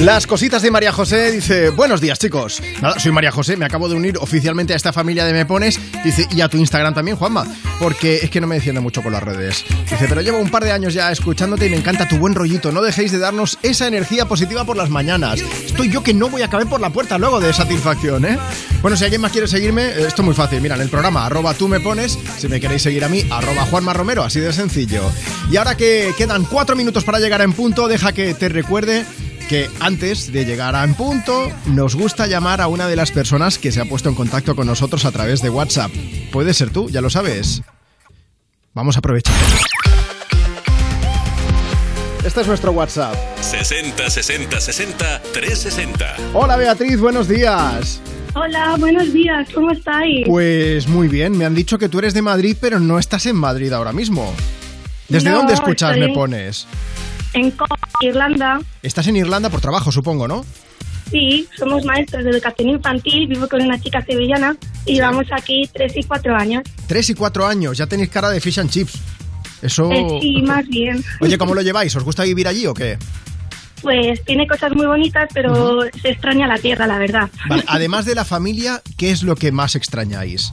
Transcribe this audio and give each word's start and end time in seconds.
Las 0.00 0.26
cositas 0.26 0.62
de 0.62 0.70
María 0.70 0.92
José 0.92 1.30
dice, 1.30 1.68
buenos 1.68 2.00
días 2.00 2.18
chicos. 2.18 2.62
Nada, 2.80 2.98
soy 2.98 3.12
María 3.12 3.30
José, 3.30 3.58
me 3.58 3.66
acabo 3.66 3.86
de 3.86 3.94
unir 3.94 4.16
oficialmente 4.16 4.72
a 4.72 4.76
esta 4.76 4.94
familia 4.94 5.26
de 5.26 5.34
Me 5.34 5.44
Pones. 5.44 5.78
Dice, 6.02 6.26
y 6.34 6.40
a 6.40 6.48
tu 6.48 6.56
Instagram 6.56 6.94
también, 6.94 7.18
Juanma, 7.18 7.44
porque 7.78 8.16
es 8.22 8.30
que 8.30 8.40
no 8.40 8.46
me 8.46 8.54
defiende 8.54 8.80
mucho 8.80 9.02
con 9.02 9.12
las 9.12 9.22
redes. 9.22 9.62
Dice, 9.90 10.06
pero 10.08 10.22
llevo 10.22 10.38
un 10.38 10.48
par 10.48 10.64
de 10.64 10.72
años 10.72 10.94
ya 10.94 11.12
escuchándote 11.12 11.66
y 11.66 11.68
me 11.70 11.76
encanta 11.76 12.08
tu 12.08 12.16
buen 12.16 12.34
rollito. 12.34 12.72
No 12.72 12.80
dejéis 12.80 13.12
de 13.12 13.18
darnos 13.18 13.58
esa 13.62 13.88
energía 13.88 14.24
positiva 14.24 14.64
por 14.64 14.78
las 14.78 14.88
mañanas. 14.88 15.38
Estoy 15.66 15.90
yo 15.90 16.02
que 16.02 16.14
no 16.14 16.30
voy 16.30 16.40
a 16.40 16.48
caber 16.48 16.66
por 16.66 16.80
la 16.80 16.88
puerta 16.88 17.18
luego 17.18 17.38
de 17.38 17.52
satisfacción, 17.52 18.24
¿eh? 18.24 18.38
Bueno, 18.80 18.96
si 18.96 19.04
alguien 19.04 19.20
más 19.20 19.32
quiere 19.32 19.48
seguirme, 19.48 19.84
eh, 19.84 20.06
esto 20.08 20.22
es 20.22 20.26
muy 20.26 20.34
fácil. 20.34 20.62
Mira, 20.62 20.76
en 20.76 20.80
el 20.80 20.88
programa 20.88 21.26
arroba 21.26 21.52
tú 21.52 21.68
me 21.68 21.78
pones, 21.78 22.18
si 22.38 22.48
me 22.48 22.58
queréis 22.58 22.80
seguir 22.80 23.04
a 23.04 23.10
mí, 23.10 23.26
arroba 23.30 23.66
Juanma 23.66 23.92
Romero, 23.92 24.24
así 24.24 24.40
de 24.40 24.50
sencillo. 24.54 25.02
Y 25.50 25.58
ahora 25.58 25.76
que 25.76 26.14
quedan 26.16 26.44
cuatro 26.44 26.74
minutos 26.74 27.04
para 27.04 27.18
llegar 27.18 27.42
en 27.42 27.52
punto, 27.52 27.86
deja 27.86 28.12
que 28.12 28.32
te 28.32 28.48
recuerde 28.48 29.04
que 29.50 29.68
antes 29.80 30.32
de 30.32 30.44
llegar 30.44 30.76
a 30.76 30.84
en 30.84 30.94
punto, 30.94 31.50
nos 31.66 31.96
gusta 31.96 32.28
llamar 32.28 32.60
a 32.60 32.68
una 32.68 32.86
de 32.86 32.94
las 32.94 33.10
personas 33.10 33.58
que 33.58 33.72
se 33.72 33.80
ha 33.80 33.84
puesto 33.84 34.08
en 34.08 34.14
contacto 34.14 34.54
con 34.54 34.68
nosotros 34.68 35.04
a 35.04 35.10
través 35.10 35.42
de 35.42 35.50
WhatsApp. 35.50 35.90
Puede 36.30 36.54
ser 36.54 36.70
tú, 36.70 36.88
ya 36.88 37.00
lo 37.00 37.10
sabes. 37.10 37.60
Vamos 38.74 38.94
a 38.94 39.00
aprovechar. 39.00 39.34
Este 42.24 42.40
es 42.42 42.46
nuestro 42.46 42.70
WhatsApp. 42.70 43.16
60 43.40 44.08
60 44.08 44.60
60 44.60 45.22
360. 45.32 46.16
Hola 46.34 46.56
Beatriz, 46.56 47.00
buenos 47.00 47.26
días. 47.26 48.00
Hola, 48.34 48.76
buenos 48.78 49.12
días, 49.12 49.48
¿cómo 49.52 49.72
estáis? 49.72 50.28
Pues 50.28 50.86
muy 50.86 51.08
bien, 51.08 51.36
me 51.36 51.44
han 51.44 51.56
dicho 51.56 51.76
que 51.76 51.88
tú 51.88 51.98
eres 51.98 52.14
de 52.14 52.22
Madrid, 52.22 52.56
pero 52.60 52.78
no 52.78 53.00
estás 53.00 53.26
en 53.26 53.34
Madrid 53.34 53.72
ahora 53.72 53.92
mismo. 53.92 54.32
¿Desde 55.08 55.30
No, 55.30 55.38
dónde 55.38 55.54
escuchas 55.54 55.96
estoy- 55.96 56.08
me 56.08 56.14
pones? 56.14 56.68
En 57.32 57.50
Irlanda, 58.00 58.60
Estás 58.82 59.06
en 59.08 59.16
Irlanda 59.16 59.50
por 59.50 59.60
trabajo, 59.60 59.92
supongo, 59.92 60.26
¿no? 60.26 60.44
sí, 61.10 61.48
somos 61.58 61.84
maestros 61.84 62.24
de 62.24 62.30
educación 62.30 62.70
infantil, 62.70 63.26
vivo 63.28 63.48
con 63.48 63.62
una 63.62 63.78
chica 63.80 64.00
sevillana 64.02 64.56
y 64.86 64.94
llevamos 64.94 65.26
aquí 65.32 65.68
tres 65.72 65.92
y 65.96 66.02
cuatro 66.04 66.34
años. 66.36 66.62
Tres 66.86 67.10
y 67.10 67.14
cuatro 67.14 67.46
años, 67.46 67.76
ya 67.76 67.86
tenéis 67.86 68.10
cara 68.10 68.30
de 68.30 68.40
fish 68.40 68.60
and 68.60 68.70
chips. 68.70 68.98
Eso... 69.62 69.90
Eh, 69.90 70.06
sí, 70.20 70.42
más 70.42 70.66
bien. 70.68 71.02
Oye, 71.20 71.36
¿cómo 71.36 71.54
lo 71.54 71.62
lleváis? 71.62 71.94
¿Os 71.96 72.04
gusta 72.04 72.24
vivir 72.24 72.48
allí 72.48 72.66
o 72.66 72.74
qué? 72.74 72.96
Pues 73.82 74.22
tiene 74.24 74.46
cosas 74.46 74.72
muy 74.74 74.86
bonitas, 74.86 75.28
pero 75.34 75.80
se 76.00 76.10
extraña 76.10 76.46
la 76.46 76.58
tierra, 76.58 76.86
la 76.86 76.98
verdad. 76.98 77.28
Vale, 77.48 77.64
además 77.66 78.04
de 78.04 78.14
la 78.14 78.24
familia, 78.24 78.82
¿qué 78.96 79.10
es 79.10 79.22
lo 79.22 79.34
que 79.36 79.52
más 79.52 79.74
extrañáis? 79.74 80.52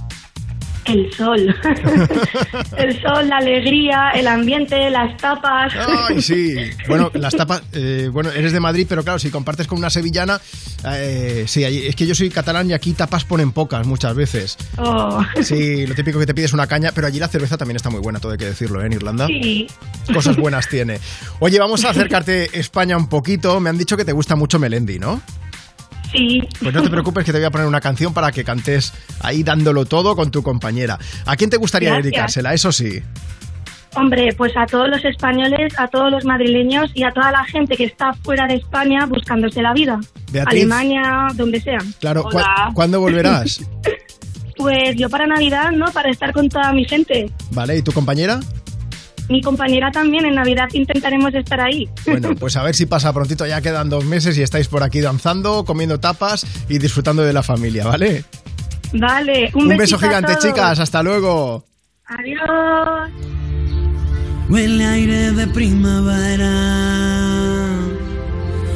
El 0.87 1.11
sol. 1.13 1.55
el 2.77 3.01
sol, 3.01 3.27
la 3.27 3.37
alegría, 3.37 4.11
el 4.11 4.27
ambiente, 4.27 4.89
las 4.89 5.17
tapas. 5.17 5.73
Ay, 6.09 6.21
sí. 6.21 6.55
Bueno, 6.87 7.11
las 7.13 7.33
tapas. 7.37 7.61
eh, 7.73 8.09
bueno, 8.11 8.31
eres 8.31 8.51
de 8.53 8.59
Madrid, 8.59 8.85
pero 8.87 9.03
claro, 9.03 9.19
si 9.19 9.29
compartes 9.29 9.67
con 9.67 9.77
una 9.77 9.89
sevillana. 9.89 10.39
eh, 10.93 11.43
sí, 11.47 11.63
es 11.63 11.95
que 11.95 12.07
yo 12.07 12.15
soy 12.15 12.29
catalán 12.29 12.69
y 12.69 12.73
aquí 12.73 12.93
tapas 12.93 13.25
ponen 13.25 13.51
pocas 13.51 13.85
muchas 13.85 14.15
veces. 14.15 14.57
Oh. 14.77 15.21
Sí, 15.41 15.85
lo 15.85 15.95
típico 15.95 16.19
que 16.19 16.25
te 16.25 16.33
pides 16.33 16.53
una 16.53 16.67
caña, 16.67 16.91
pero 16.93 17.07
allí 17.07 17.19
la 17.19 17.27
cerveza 17.27 17.57
también 17.57 17.75
está 17.77 17.89
muy 17.89 17.99
buena, 18.01 18.19
todo 18.19 18.31
hay 18.31 18.37
que 18.37 18.45
decirlo, 18.45 18.81
¿eh? 18.81 18.85
En 18.85 18.93
Irlanda. 18.93 19.27
Sí. 19.27 19.67
Cosas 20.13 20.37
buenas 20.37 20.67
tiene. 20.69 20.99
Oye, 21.39 21.59
vamos 21.59 21.83
a 21.85 21.89
acercarte 21.89 22.57
España 22.57 22.95
un 22.97 23.09
poquito. 23.09 23.59
Me 23.59 23.69
han 23.69 23.77
dicho 23.77 23.97
que 23.97 24.05
te 24.05 24.13
gusta 24.13 24.35
mucho 24.35 24.57
Melendi, 24.59 24.99
¿no? 24.99 25.21
Sí. 26.17 26.41
Pues 26.61 26.73
no 26.73 26.81
te 26.81 26.89
preocupes 26.89 27.23
que 27.23 27.31
te 27.31 27.37
voy 27.37 27.45
a 27.45 27.51
poner 27.51 27.67
una 27.67 27.79
canción 27.79 28.13
para 28.13 28.31
que 28.31 28.43
cantes 28.43 28.91
ahí 29.21 29.43
dándolo 29.43 29.85
todo 29.85 30.15
con 30.15 30.31
tu 30.31 30.41
compañera. 30.43 30.97
¿A 31.25 31.35
quién 31.35 31.49
te 31.49 31.57
gustaría 31.57 31.89
Gracias. 31.89 32.03
dedicársela? 32.05 32.53
Eso 32.53 32.71
sí. 32.71 33.01
Hombre, 33.95 34.33
pues 34.37 34.51
a 34.55 34.65
todos 34.65 34.89
los 34.89 35.03
españoles, 35.05 35.73
a 35.79 35.87
todos 35.87 36.11
los 36.11 36.23
madrileños 36.25 36.91
y 36.93 37.03
a 37.03 37.11
toda 37.11 37.31
la 37.31 37.43
gente 37.45 37.75
que 37.77 37.85
está 37.85 38.13
fuera 38.23 38.45
de 38.47 38.55
España 38.55 39.05
buscándose 39.07 39.61
la 39.61 39.73
vida. 39.73 39.99
Beatriz. 40.31 40.61
Alemania, 40.63 41.27
donde 41.35 41.59
sea. 41.61 41.79
Claro, 41.99 42.23
¿cu- 42.23 42.29
Hola. 42.37 42.69
¿cuándo 42.73 42.99
volverás? 42.99 43.61
Pues 44.57 44.95
yo 44.95 45.07
para 45.07 45.27
Navidad, 45.27 45.69
¿no? 45.71 45.85
Para 45.91 46.09
estar 46.09 46.33
con 46.33 46.49
toda 46.49 46.73
mi 46.73 46.83
gente. 46.83 47.29
Vale, 47.51 47.77
¿y 47.77 47.83
tu 47.83 47.91
compañera? 47.91 48.39
Mi 49.29 49.41
compañera 49.41 49.91
también, 49.91 50.25
en 50.25 50.35
Navidad 50.35 50.67
intentaremos 50.73 51.33
estar 51.33 51.59
ahí. 51.59 51.89
Bueno, 52.05 52.29
pues 52.39 52.55
a 52.55 52.63
ver 52.63 52.75
si 52.75 52.85
pasa 52.85 53.11
prontito, 53.13 53.45
ya 53.45 53.61
quedan 53.61 53.89
dos 53.89 54.05
meses 54.05 54.37
y 54.37 54.41
estáis 54.41 54.67
por 54.67 54.83
aquí 54.83 55.01
danzando, 55.01 55.65
comiendo 55.65 55.99
tapas 55.99 56.45
y 56.69 56.77
disfrutando 56.77 57.23
de 57.23 57.33
la 57.33 57.43
familia, 57.43 57.85
¿vale? 57.85 58.23
Vale, 58.93 59.51
un, 59.53 59.69
Un 59.71 59.77
beso 59.77 59.97
a 59.97 59.99
gigante, 59.99 60.33
todos. 60.33 60.45
chicas, 60.45 60.79
hasta 60.79 61.03
luego. 61.03 61.65
Adiós. 62.05 63.11
Huele 64.49 64.85
aire 64.85 65.31
de 65.33 65.47
primavera. 65.47 67.36